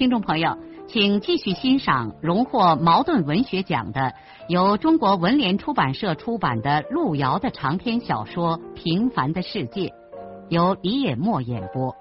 [0.00, 0.56] 听众朋友，
[0.88, 4.14] 请继续欣赏荣获茅盾文学奖的、
[4.48, 9.88] 由中国文联出版社出版的路遥的长篇小说《平凡的世界》，
[10.48, 11.94] 由李野墨演播。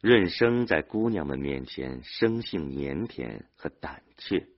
[0.00, 4.48] 润生在姑娘们面前生性腼腆和胆怯，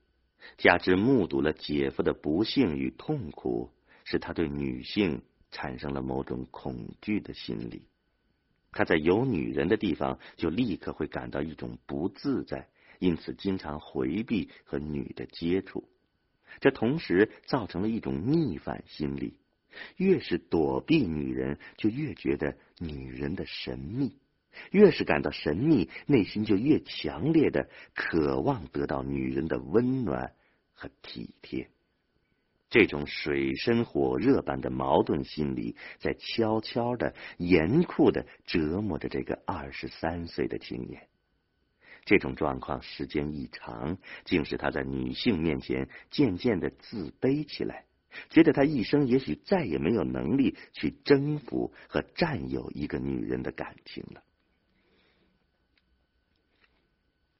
[0.56, 3.69] 加之目睹了姐夫的不幸与痛苦，
[4.05, 5.20] 使他对女性
[5.51, 7.83] 产生了某种恐惧的心理。
[8.77, 15.88] 他在有女人的地方，就立刻会感到一种不自在，因此经常回避和女的接触。
[16.60, 19.38] 这同时造成了一种逆反心理：
[19.96, 24.10] 越是躲避女人，就越觉得女人的神秘；
[24.70, 30.34] 越是感到神秘，内心就越强烈的渴望得到女人的温暖
[30.74, 31.70] 和体贴。
[32.78, 41.08] 这种水深火热般的矛盾心理，在悄悄的、严酷的折磨着这个二十三岁的青年。
[42.05, 43.96] 这种状况时间一长，
[44.27, 47.86] 竟使他在女性面前渐渐的自卑起来，
[48.28, 54.22] 觉得他一生也许再也没有能力去征服和占有一个女人的感情了。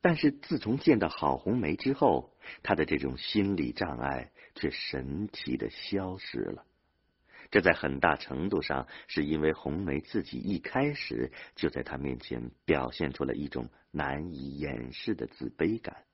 [0.01, 6.65] 但是自从见到郝红梅之后，他的这种心理障碍却神奇的消失了。
[7.49, 16.05] 这在很大程度上是因为红梅自己一开始就在他面前表现出了一种难以掩饰的自卑感，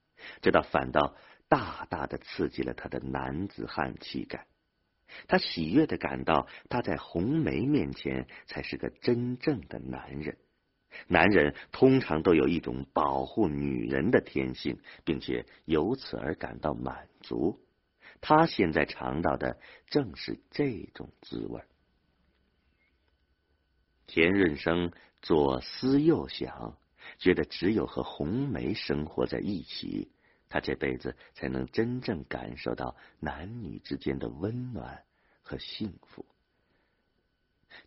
[0.42, 1.16] 这倒反倒
[1.48, 4.47] 大大的刺激了他的男子汉气概。
[5.26, 10.36] 他喜悦的感到，他在红梅面前才是个真正的男人。
[11.09, 17.59] 男人通常都有一种保护女人的天性，并且由此而感到满足。
[18.22, 21.60] 他现在尝到的正是这种滋味。
[24.06, 24.91] 田润生
[25.21, 26.78] 左思右想，
[27.19, 30.10] 觉得只有和红梅生活在一起，
[30.49, 35.04] 他这辈子才能真正感受到男女之间的温暖
[35.43, 36.25] 和幸福。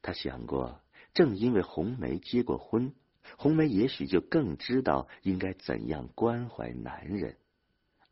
[0.03, 0.79] 他想过。
[1.13, 2.94] 正因为红梅结过婚，
[3.38, 7.38] 红梅也许就更知道应该怎样关怀男人；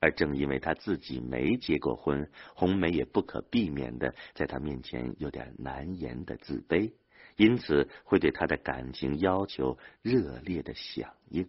[0.04, 6.92] 而正因为她自己没结过婚，红梅也不可避免的在他面前有点难言的自卑，
[7.38, 11.48] 因此会对他的感情要求热烈的响应，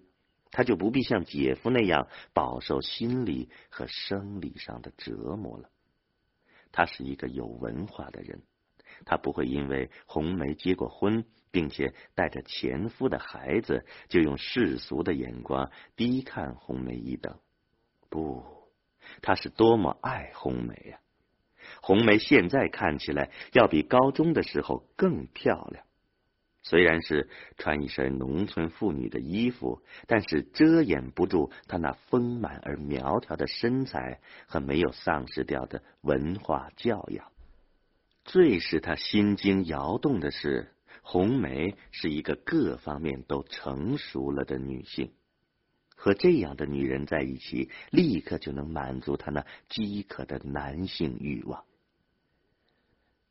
[0.52, 5.68] 他就不必像姐夫那样饱受心理和生理上的折磨了。
[6.70, 8.42] 他是一个有文化的人，
[9.04, 11.24] 他不会因为红梅结过婚。
[11.54, 17.38] 并且带着前夫的孩子，就用世俗的眼光低看红梅一等。
[18.14, 18.44] 不，
[19.22, 21.00] 他是多么爱红梅呀！
[21.82, 25.84] 红梅现在看起来要比高中的时候更漂亮。
[26.62, 37.32] 虽然是穿一身农村妇女的衣服，但是遮掩不住她那丰满而苗条的身材和没有丧失掉的文化教养。
[38.24, 40.70] 最使他心惊摇动的是。
[41.06, 45.12] 红梅是一个各方面都成熟了的女性，
[46.04, 51.64] 和这样的女人在一起，立刻就能满足她那饥渴的男性欲望。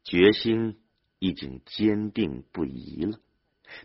[0.03, 0.79] 决心
[1.19, 3.19] 已经坚定不移了，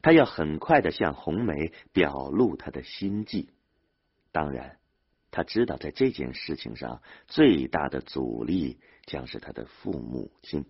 [0.00, 3.50] 他要很快的向红梅表露他的心迹。
[4.32, 4.78] 当然，
[5.30, 10.64] 他知道在这件事情上最大的阻力将是他的父母亲，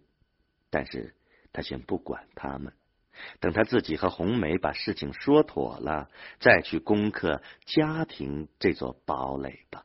[0.70, 1.14] 但是
[1.52, 2.72] 他先不管他们。
[3.41, 6.11] 等他自己和红梅把事情说妥了，
[6.41, 9.85] 再去攻克家庭这座堡垒吧。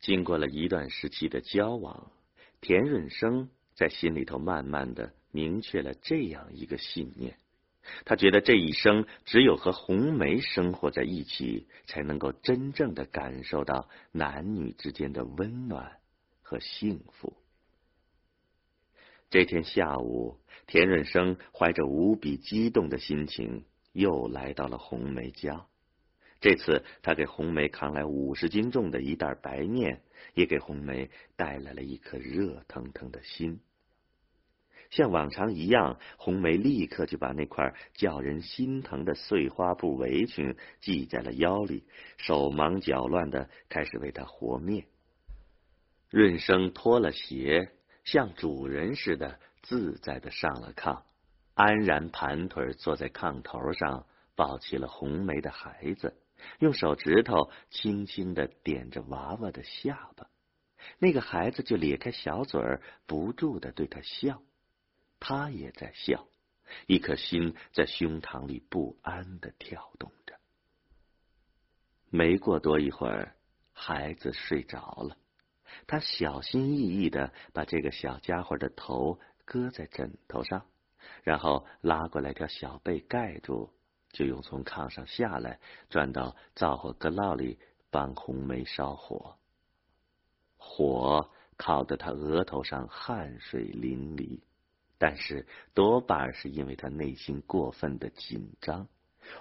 [0.00, 2.10] 经过了一段时期的交往，
[2.60, 7.38] 田润生在心里头慢慢的明确了这样一个信念：
[8.04, 15.98] 他觉得这一生只有和红梅生活在一起，才能够真正的感受到男女之间的温暖
[16.42, 17.32] 和幸福。
[19.32, 20.36] 这天下午，
[20.66, 23.64] 田润生怀着无比激动的心情，
[23.94, 25.64] 又来到了红梅家。
[26.42, 30.02] 这次，他给红梅扛来五十斤重的一袋白面，
[30.34, 33.60] 也给红梅带来了一颗热腾腾的心。
[34.90, 41.84] 像往常一样，红梅立刻就把那块叫人心疼的碎花布围裙系在了腰里，
[42.18, 44.84] 手忙脚乱的开始为他和面。
[46.10, 47.70] 润生脱了鞋，
[48.04, 51.02] 像主人似的自在的上了炕，
[51.54, 56.16] 安然盘腿坐在炕头上，抱起了红梅的孩子，
[56.58, 60.28] 用手指头轻轻的点着娃娃的下巴，
[60.98, 64.42] 那个孩子就咧开小嘴儿，不住的对他笑。
[65.20, 66.26] 他也在笑，
[66.88, 70.34] 一颗心在胸膛里不安的跳动着。
[72.10, 73.36] 没过多一会儿，
[73.72, 75.16] 孩子睡着了。
[75.86, 80.64] 他小心翼翼的把这个小家伙的头搁在枕头上，
[81.22, 83.70] 然后拉过来条小被盖住，
[84.10, 85.58] 就又从炕上下来，
[85.90, 87.58] 转到灶火搁烙里
[87.90, 89.36] 帮红梅烧火。
[90.56, 94.40] 火烤得他额头上汗水淋漓。
[94.98, 98.86] 但是多半是因为他内心过分的紧张。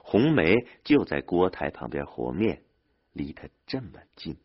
[0.03, 2.63] 红梅就在锅台旁边和面，
[3.13, 4.37] 离他这么近。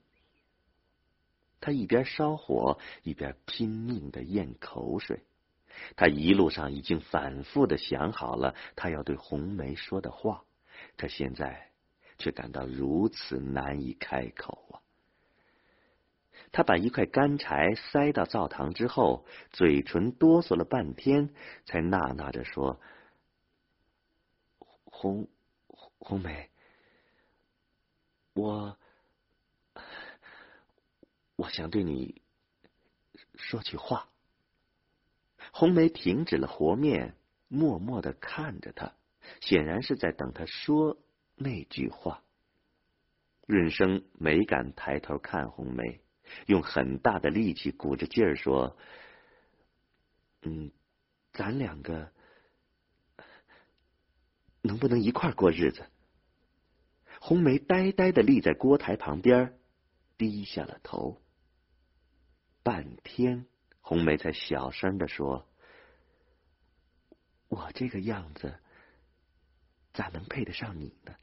[1.60, 5.24] 他一边烧火，一边拼命的咽口水。
[5.94, 10.44] 他一路上已经反复的想好了他要对红梅说的话，
[10.96, 11.70] 可现在
[12.18, 14.80] 却感到如此难以开口啊！
[16.52, 21.30] 他把一块干柴塞到灶膛之后，嘴唇哆嗦了半天，
[21.66, 22.80] 才呐呐着说
[24.84, 25.28] ：“红
[25.98, 26.48] 红梅，
[28.34, 28.78] 我
[31.36, 32.22] 我想对你
[33.34, 34.08] 说句话。”
[35.52, 37.14] 红梅停止了和面，
[37.48, 38.94] 默默的看着他，
[39.40, 40.98] 显然是在等他说
[41.36, 42.22] 那句话。
[43.46, 46.00] 润生没敢抬头看红梅。
[46.46, 48.76] 用很大的力气鼓着劲儿说
[50.42, 50.72] ：“嗯，
[51.32, 52.10] 咱两个
[54.60, 55.86] 能不能一块过日子？”
[57.22, 59.56] 红梅呆呆的立在锅台旁边，
[60.18, 61.22] 低下了头。
[62.66, 63.46] 半天，
[63.80, 65.46] 红梅才小声的说
[67.46, 68.58] ：“我这个样子，
[69.92, 71.14] 咋能配得上你呢？”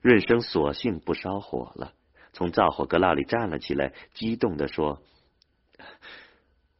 [0.00, 1.92] 润生索性不烧火了。
[2.32, 5.02] 从灶火搁烙里站了起来，激动的说：“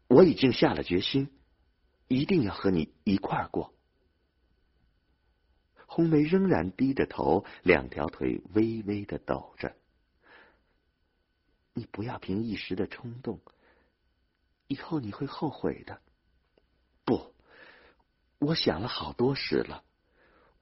[0.09, 1.31] 我已经下了决心，
[2.09, 3.75] 一定要和你一块儿过。”
[5.87, 9.77] 红梅仍然低着头，两条腿微微的抖着。
[11.75, 13.41] 你不要凭一时的冲动，
[14.67, 16.01] 以后你会后悔的。
[17.05, 17.35] 不，
[18.39, 19.85] 我想了好多时了，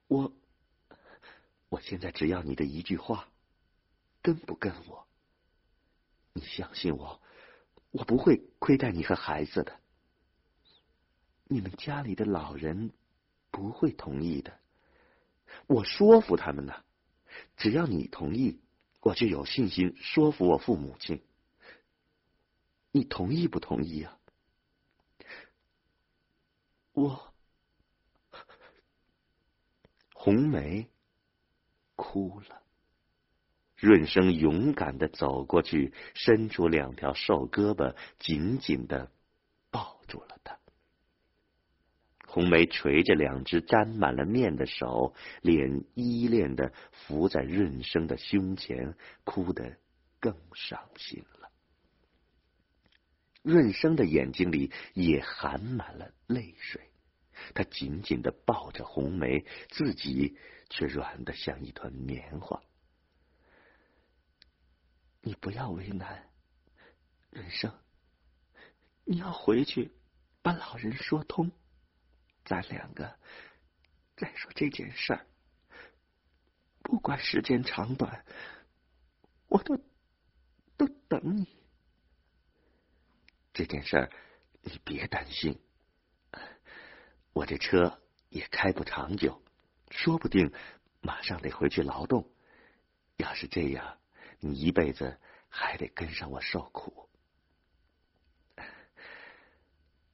[0.07, 0.33] 我，
[1.69, 3.29] 我现在只要你的一句话。
[4.23, 5.09] 跟不跟我？
[6.35, 7.23] 你相信我，
[7.91, 9.81] 我不会亏待你和孩子的。
[11.45, 12.93] 你们家里的老人
[13.51, 14.61] 不会同意的，
[15.67, 16.85] 我说服他们呢。
[17.57, 18.61] 只要你同意，
[19.00, 21.23] 我就有信心说服我父母亲。
[22.93, 24.19] 你同意不同意啊？
[26.93, 27.32] 我
[30.12, 30.88] 红梅
[31.97, 32.62] 哭了。
[33.76, 39.11] 润生勇敢的走过去，伸出两条瘦胳膊，紧紧的
[39.71, 40.60] 抱住了他。
[42.33, 48.95] 红梅垂着两只沾满了面的手，脸依恋的伏在润生的胸前，
[49.25, 49.79] 哭得
[50.21, 51.51] 更伤心了。
[53.43, 56.81] 润生的眼睛里也含满了泪水，
[57.53, 62.63] 他紧紧的抱着红梅，自己却软的像一团棉花。
[65.21, 66.31] 你不要为难，
[67.31, 67.75] 润生，
[69.05, 69.91] 你要回去
[70.43, 71.51] 把老人说通，
[72.50, 73.16] 咱两个
[74.16, 75.25] 再说这件事儿。
[76.83, 78.25] 不管时间长短，
[79.47, 79.76] 我都
[80.76, 81.47] 都等你。
[83.52, 84.11] 这件事儿
[84.62, 85.61] 你别担心，
[87.33, 89.40] 我这车也开不长久，
[89.92, 90.52] 说不定
[91.00, 92.28] 马上得回去劳动。
[93.16, 93.97] 要是这样。
[94.40, 97.09] 你一辈子还得跟上我受苦，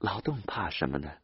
[0.00, 1.16] 劳动怕什么呢？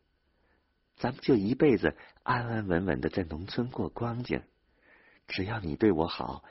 [0.97, 4.43] 咱们就一辈子安安稳稳的在农村过光景。
[5.27, 6.45] 只要你对我好，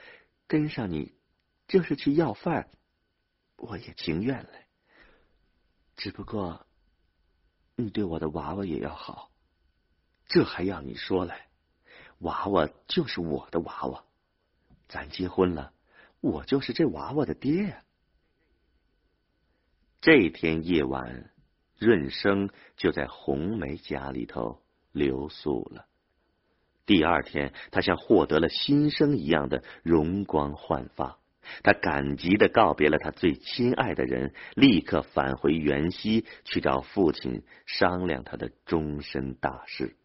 [0.48, 1.14] 跟上你
[1.68, 2.70] 就是去要饭，
[3.58, 4.66] 我也情愿嘞。
[5.96, 6.66] 只不过
[7.76, 9.32] 你对我的娃娃也要好，
[10.28, 11.48] 这还要你说来？
[12.20, 14.04] 娃娃就是我的娃娃，
[14.88, 15.74] 咱结婚了。
[16.20, 17.84] 我就是这娃娃的爹呀！
[20.02, 21.32] 这天夜晚，
[21.82, 24.62] 润生就在红梅家里头
[24.92, 25.88] 留宿了。
[26.86, 31.18] 第二天，他像获得了新生一样的容光焕发。
[31.64, 39.96] 他感激的告别了他最亲爱的人，立刻返回原西去找父亲商量他的终身大事。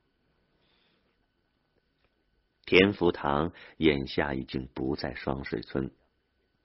[2.64, 5.90] 田福堂眼下已经不在双水村，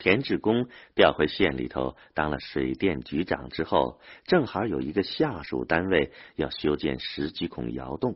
[0.02, 8.16] 田志公调回县里头当了水电局长之后，正好有一个下属单位要修建十几孔窑洞，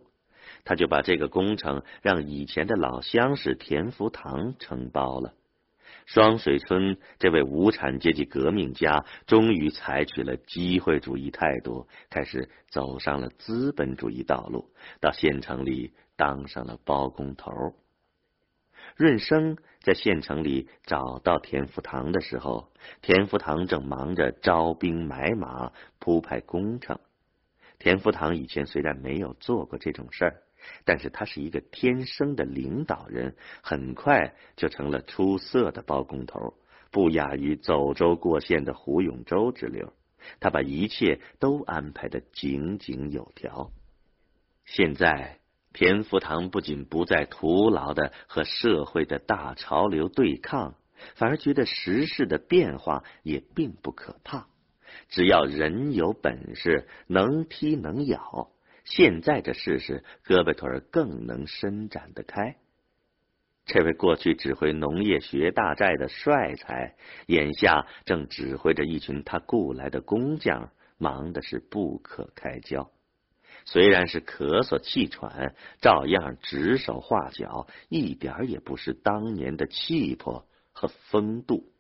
[0.64, 5.36] 他就把这个工程让以前的老乡士田福堂承包了。
[6.08, 17.52] 双水村这位无产阶级革命家终于采取了机会主义态度，开始走上了资本主义道路，到县城里当上了包工头。
[18.96, 22.72] 润生在县城里找到田福堂的时候，
[23.02, 27.00] 田福堂正忙着招兵买马、铺排工程。
[27.80, 30.42] 田福堂以前虽然没有做过这种事儿。
[30.84, 36.56] 但是他是一个天生的领导人，很快就成了出色的包工头，
[36.90, 39.94] 不亚于走州过县的胡永洲之流。
[40.40, 43.70] 他把一切都安排的井井有条。
[44.66, 45.38] 现在，
[45.76, 50.76] 田福堂不仅不再徒劳的和社会的大潮流对抗，
[51.16, 54.48] 反而觉得时事的变化也并不可怕。
[55.10, 58.52] 只要人有本事，能踢能咬。
[58.86, 62.56] 现在这试试，胳膊腿更能伸展得开。
[63.66, 72.90] 这位过去指挥农业学大寨的帅才，眼下正指挥着一群他雇来的工匠，忙的是不可开交。
[73.66, 81.72] 虽然是咳嗽气喘，照样指手画脚，一点也不是当年的气魄和风度。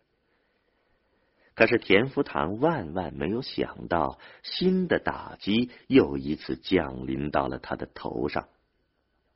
[1.53, 8.49] 可是田福堂万万没有想到，新的打击又一次降临到了他的头上。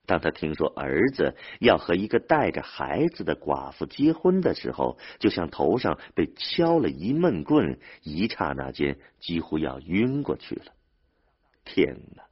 [0.05, 10.73] 当他听说儿子要和一个带着孩子的寡妇结婚的时候，就像头上被敲了一闷棍，一刹那间几乎要晕过去了。
[11.63, 12.23] 天哪！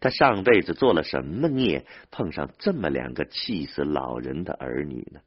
[0.00, 5.20] 他上辈子做了什么孽，碰上这么两个气死老人的儿女呢？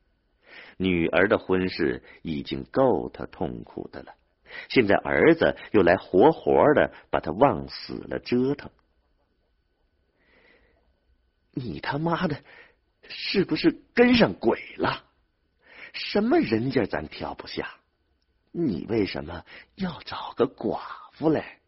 [0.77, 4.13] 女儿的婚事已经够他痛苦的了，
[4.70, 8.72] 现在儿子又来活活的把他往死了折腾。
[11.51, 12.41] 你他妈的
[13.10, 15.03] 是不是跟上鬼了？
[15.91, 17.75] 什么人家咱挑不下，
[18.51, 19.44] 你为什么
[19.75, 20.79] 要找个寡
[21.13, 21.59] 妇来？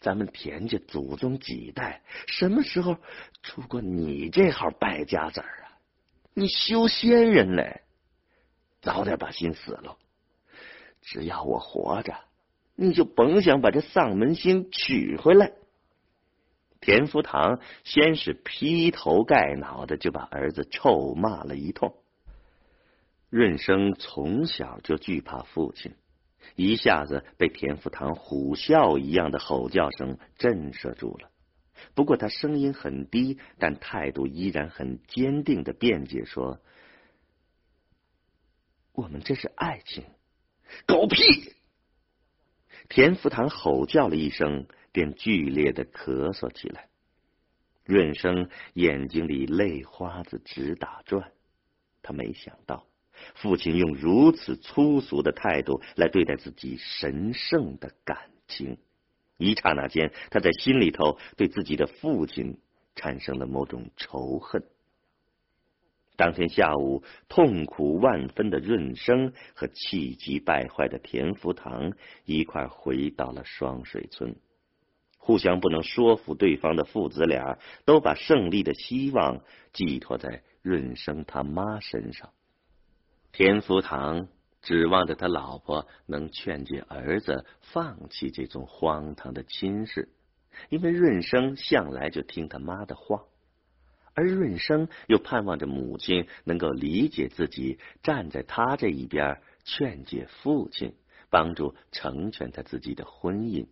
[0.00, 2.96] 咱们田家祖宗几代什么时候
[3.42, 5.78] 出过你这号败家子儿啊？
[6.32, 7.82] 你修仙人嘞？
[8.80, 9.98] 早点把心死了！
[11.02, 12.14] 只要我活着，
[12.74, 15.52] 你就甭想把这丧门星娶回来。
[16.80, 21.94] 田福堂先是劈头盖脑的就把儿子臭骂了一通。
[23.28, 25.94] 润生从小就惧怕父亲，
[26.56, 31.30] 一下子被田福堂虎啸一样的吼叫声震慑住了。
[31.94, 36.60] 不过他声音很低，但态度依然很坚定的辩解说。
[38.92, 40.04] 我们这是爱情，
[40.86, 41.54] 狗屁！
[42.88, 46.88] 田福堂吼叫了一声，便剧烈的咳嗽起来。
[47.84, 51.32] 润生眼睛里泪花子直打转，
[52.02, 52.84] 他没想到
[53.34, 58.78] 父亲用如此粗俗的态度来对待自己神圣的感情。
[59.36, 62.58] 一刹那间，他在心里头对自己的父亲
[62.94, 64.62] 产生了某种仇恨。
[66.16, 71.94] 当天下午，痛苦万分的润生和气急败坏的田福堂
[72.26, 74.36] 一块回到了双水村。
[75.16, 79.40] 互相不能说服对方的父子俩，都把胜利的希望
[79.72, 82.30] 寄托在润生他妈身上。
[83.32, 84.28] 田福堂
[84.62, 90.08] 指望着他老婆能劝解儿子放弃这种荒唐的亲事，
[90.68, 93.24] 因为润生向来就听他妈的话。
[94.12, 100.94] 而润生又盼望着母亲能够理解自己，站在他这一边，劝解父亲，
[101.30, 103.68] 帮助成全他自己的婚姻。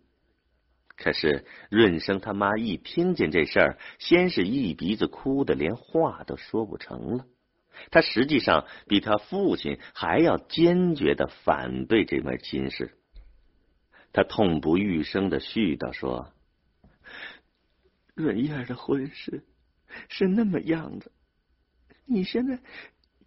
[0.95, 7.25] 可是润生他妈一听见这事儿，先是一鼻子哭的，连话都说不成了。
[7.91, 12.97] 他实际上比他父亲还要坚决的反对这门亲事。
[14.13, 16.33] 他痛不欲生的絮叨说
[18.15, 19.43] ：“润叶的婚事。”
[20.07, 21.11] 是那么样子，
[22.05, 22.59] 你现在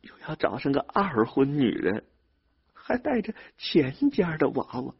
[0.00, 2.04] 又要找上个二婚女人，
[2.72, 4.94] 还带着钱家的娃娃，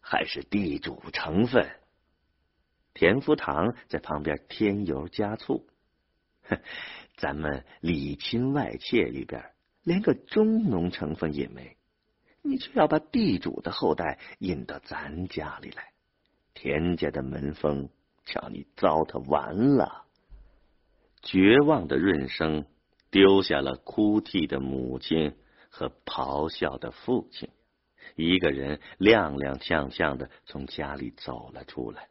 [0.00, 1.68] 还是地主成分，
[2.94, 5.66] 田福堂在旁边添油加醋。
[6.42, 6.58] 哼
[7.16, 11.76] 咱们里亲外妾里边连个中农成分也没，
[12.42, 15.92] 你却要把地主的后代引到咱家里来，
[16.54, 17.88] 田家的门风，
[18.24, 20.04] 瞧你糟蹋完了！
[21.22, 22.66] 绝望的润生
[23.10, 25.34] 丢下了哭泣的母亲
[25.70, 27.50] 和咆哮的父亲，
[28.16, 32.09] 一个人踉踉跄跄的从家里走了出来。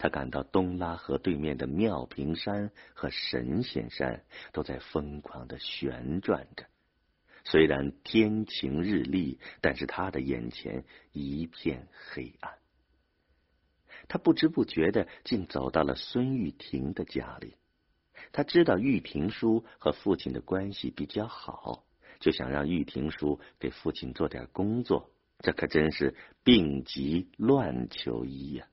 [0.00, 6.64] 他感到东拉河对面的妙平山和神仙山都在疯狂的旋转着，
[7.44, 12.54] 虽然天晴日丽，但是他的眼前一片黑暗。
[14.08, 17.56] 他不知不觉的竟走到了孙玉婷的家里。
[18.32, 21.84] 他知道玉婷叔和父亲的关系比较好，
[22.20, 25.10] 就想让玉婷叔给父亲做点工作。
[25.40, 28.66] 这可真是病急乱求医呀！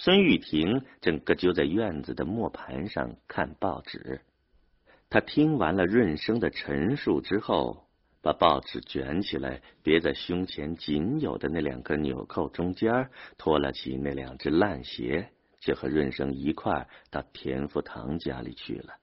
[0.00, 4.20] 孙玉婷正搁就在院子的磨盘上看报纸。
[5.10, 7.88] 他听完了润生的陈述之后，
[8.22, 18.94] 把报纸卷起来，别在胸前仅有的那两颗纽扣中间，脱了起那两只烂鞋，就和润生一块到田福堂家里去了。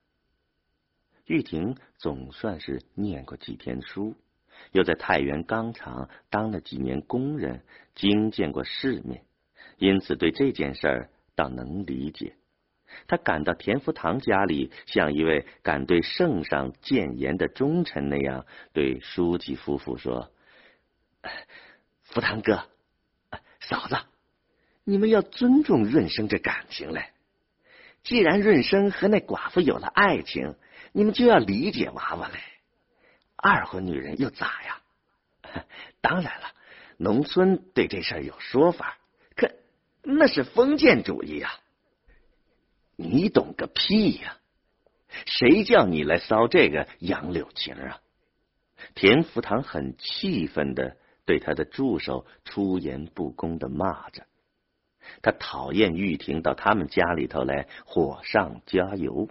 [1.26, 4.14] 玉婷总算是念过几天书，
[4.72, 9.25] 又在太原钢厂当了几年工人，经见过世面。
[9.78, 12.34] 因此，对这件事儿倒能理解。
[13.08, 20.32] 他赶到田福堂家里，像一位敢对圣上谏言的忠臣那样，对书记夫妇说
[22.04, 22.68] ：“福堂哥，
[23.60, 23.98] 嫂子，
[24.84, 27.10] 你们要尊重润生这感情嘞。
[28.02, 30.54] 既然润生和那寡妇有了爱情，
[30.92, 32.38] 你们就要理解娃娃嘞。
[33.36, 34.80] 二婚女人又咋呀？
[36.00, 36.52] 当然了，
[36.96, 38.96] 农村对这事儿有说法。”
[40.08, 41.50] 那是封建主义呀！
[42.94, 44.38] 你懂个屁呀！
[45.26, 48.00] 谁叫你来骚这个杨柳情啊？
[48.94, 54.26] 田福堂很气愤的对他的助手出言不公的骂着，
[55.22, 59.28] 他讨厌玉婷到他们家里头来火上加油。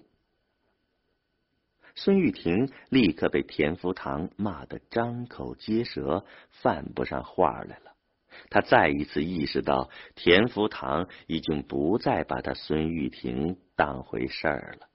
[1.95, 7.94] 孙玉婷立刻被田福堂骂得张口结舌，犯不上话来了。
[8.49, 14.87] 他再一次意识到，田福堂已经不再把他孙玉婷当回事儿了。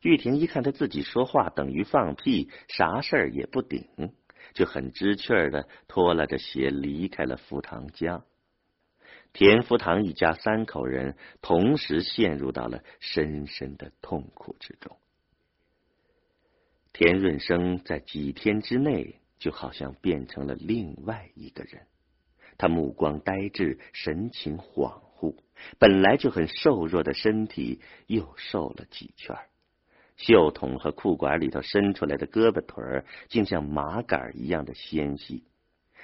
[0.00, 3.86] 玉婷一看他自己说话等于放屁，啥事儿也不顶，
[4.54, 8.24] 就很知趣的拖拉着鞋离开了福堂家。
[9.32, 14.96] 田福堂一家三口人同时陷入到了深深的痛苦之中。
[16.92, 21.86] 田润生在几天之内就好像变成了另外一个人。
[22.58, 25.36] 他目光呆滞，神情恍惚，
[25.78, 29.36] 本来就很瘦弱的身体又瘦了几圈，
[30.16, 35.44] 袖筒和裤管里头伸出来的胳膊腿儿竟像麻杆一样的纤细。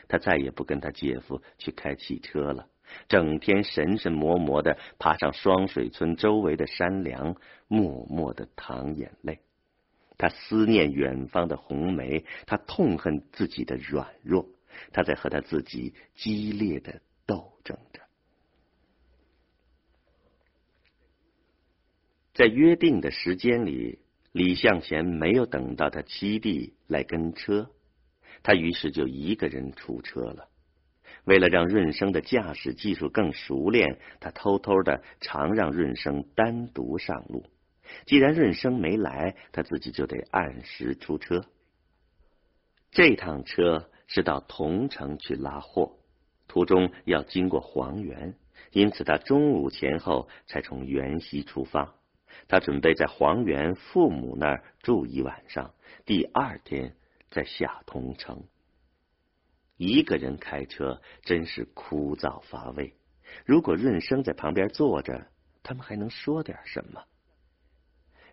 [0.06, 2.68] 他再也不跟他姐夫去开汽车了，
[3.08, 7.36] 整天神神魔魔的爬上双水村周围的山梁，
[7.66, 9.40] 默默的淌眼泪。
[10.16, 14.46] 他思念远方的红梅，他痛恨自己的软弱。
[14.92, 18.00] 他在和他自己激烈的斗争着，
[22.34, 24.00] 在约定的时间里，
[24.32, 27.70] 李向前没有等到他七弟来跟车，
[28.42, 30.48] 他于是就一个人出车了。
[31.24, 37.46] 为了让润生的驾驶技术更熟练，他偷偷的常让润生单独上路。
[38.04, 41.46] 既然润生没来，他自己就得按时出车。
[42.90, 43.90] 这趟车。
[44.06, 45.96] 是到桐城去拉货，
[46.48, 48.34] 途中要经过黄原，
[48.72, 51.94] 因此他中午前后才从原西出发。
[52.48, 56.94] 他准备在黄原父母那儿住一晚上，第二天
[57.30, 58.44] 再下桐城。
[59.76, 62.94] 一个人开车真是枯燥乏味。
[63.44, 65.26] 如果润生在旁边坐着，
[65.62, 67.02] 他们还能说点什么？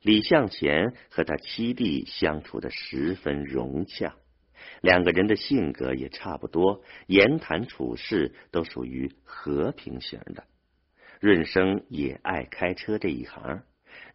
[0.02, 4.16] 李向前和他七弟相处的十分融洽。
[4.82, 10.44] 两个人的性格也差不多，言谈处事都属于和平型的。
[11.20, 13.62] 润生也爱开车这一行，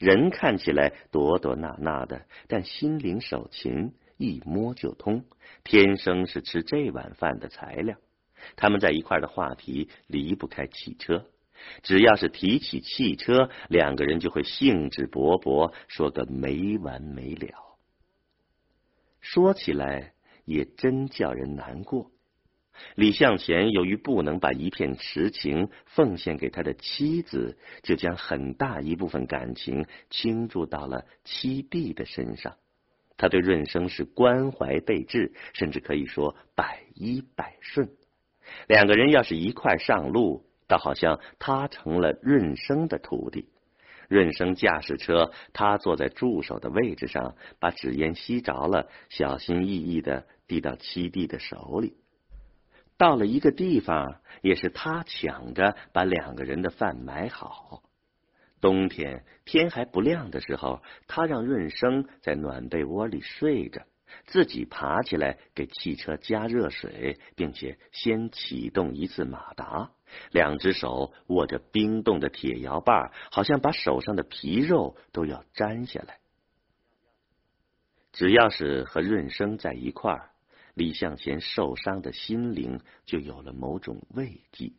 [0.00, 5.24] 人看起来躲躲纳纳的，但心灵手勤，一摸就通，
[5.62, 7.96] 天生是吃这碗饭的材料。
[8.56, 11.26] 他们在一块的话题离不开汽车，
[11.84, 17.78] 只要是提起汽车，两个人就会兴致勃勃说个没完没了。
[19.20, 20.15] 说起来。
[20.46, 22.10] 也真叫人难过。
[22.94, 32.56] 李向前由于不能把一片痴情奉献给他的妻子，就将很大一部分感情倾注到了七弟的身上。
[33.16, 37.88] 他对润生是关怀备至，甚至可以说百依百顺。
[38.68, 43.48] 两个人要是一块上路，倒好像他成了润生的徒弟。
[44.08, 51.96] 润生驾驶车，他坐在助手的位置上，把纸烟吸着了，小心翼翼的递到七弟的手里。
[52.98, 57.82] 到了一个地方，也是他抢着把两个人的饭买好。
[58.58, 63.82] 冬天天还不亮的时候，他让润生在暖被窝里睡着，
[64.24, 69.90] 自己爬起来给汽车加热水，并且先启动一次马达。
[70.30, 76.18] 两只手握着冰冻的铁摇把，好像把手上的皮肉都要粘下来。
[78.12, 80.30] 只要是和润生在一块儿。
[80.74, 84.74] 李向前受伤的心灵就有了某种慰藉。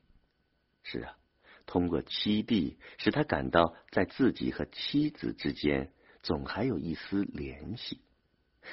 [0.83, 1.17] 是啊，
[1.65, 7.99] 通过七弟，使他感到在自己和妻子之间总还有一丝联系。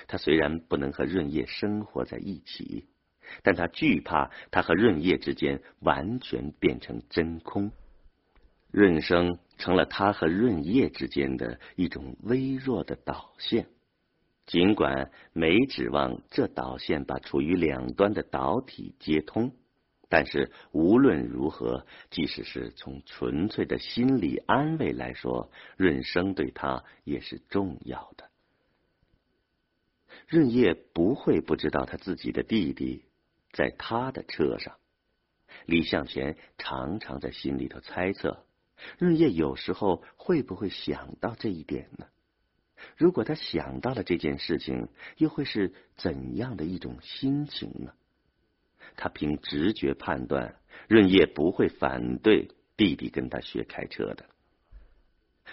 [0.07, 2.88] 他虽然不能和润叶生活在一起，
[3.43, 7.71] 但他惧怕他和润叶之间完全变成真空。
[8.71, 13.67] 润生成了他和润叶之间的一种微弱的导线。
[14.47, 19.53] 尽管没指望这导线把处于两端的导体接通，
[20.11, 28.29] 但是无论如何，即使是从纯粹的心理安慰来说，润生对他也是重要的。
[30.27, 33.05] 润叶不会不知道他自己的弟弟
[33.55, 34.77] 在他的车上。
[35.64, 38.45] 李向前常常在心里头猜测，
[38.99, 42.07] 润叶有时候会不会想到这一点呢？
[42.99, 47.95] 如果他想到了这件事情，又会是怎样的一种心情呢？
[48.97, 50.57] 他凭直觉判断，
[50.88, 54.27] 润叶不会反对弟弟跟他学开车的。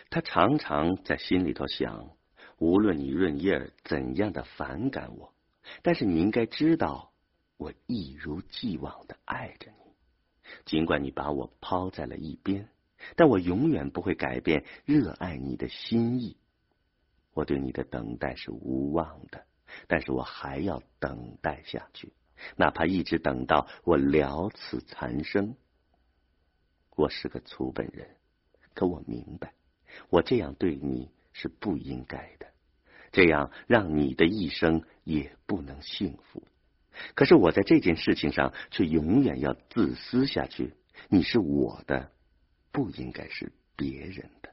[0.09, 2.09] 他常常在心里头想：
[2.57, 5.33] 无论你润叶怎样的反感我，
[5.83, 7.10] 但是你应该知道，
[7.61, 9.93] 我一如既往的爱着你。
[10.65, 12.67] 尽管你把我抛在了一边，
[13.15, 16.37] 但我永远不会改变热爱你的心意。
[17.35, 19.45] 我对你的等待是无望的，
[19.87, 22.11] 但是我还要等待下去，
[22.55, 25.55] 哪怕一直等到我了此残生。
[26.95, 28.17] 我是个粗本人，
[28.73, 29.53] 可我明白，
[30.09, 32.47] 我这样对你是不应该的，
[33.11, 36.41] 这样让你的一生也不能幸福。
[37.15, 40.73] 可是我在这件事情上却永远要自私下去。
[41.09, 42.11] 你是我的，
[42.71, 44.51] 不应该是别人的。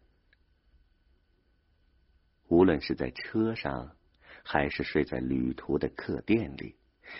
[2.48, 3.92] 无论是在车上，
[4.42, 6.76] 还是睡在旅途的客店里，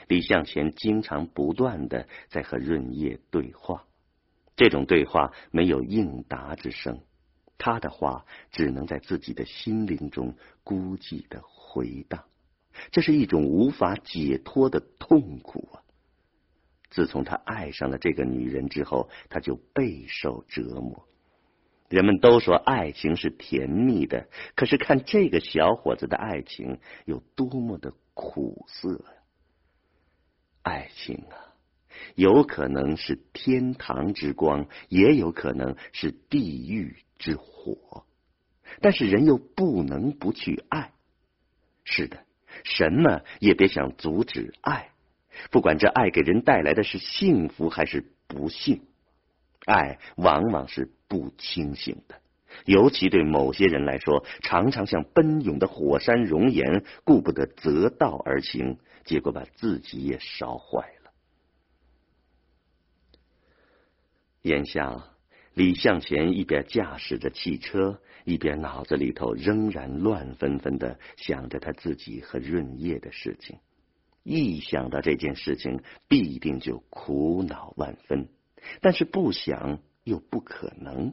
[0.09, 3.85] 李向前经常不断的在和润叶对话。
[4.57, 7.03] 这种对话没有应答之声，
[7.59, 12.25] 他的话只能在自己的心灵中孤寂的回荡。
[12.91, 15.83] 这是一种无法解脱的痛苦啊！
[16.91, 21.07] 自从他爱上了这个女人之后，他就备受折磨。
[21.89, 29.05] 人们都说爱情是甜蜜的，可是看这个小伙子的爱情有多么的苦涩！
[30.63, 31.55] 爱情啊，
[32.15, 38.05] 有可能是天堂之光，也有可能是地狱之火，
[38.83, 40.93] 但是人又不能不去爱。
[41.85, 42.25] 是的，
[42.65, 44.91] 什么也别想阻止爱，
[45.51, 48.83] 不管这爱给人带来的是幸福还是不幸。
[49.67, 52.21] 爱往往是不清醒的，
[52.65, 61.11] 尤其对某些人来说，常常像奔涌的火山熔岩，顾不得择道而行，结果把自己也烧坏了。
[64.43, 65.05] 眼下，
[65.59, 73.59] 李向前一边驾驶着汽车，一边脑子里头仍然乱纷纷的想着他自己和润叶的事情。
[74.23, 78.29] 一想到这件事情，必定就苦恼万分。
[78.81, 81.13] 但是不想又不可能。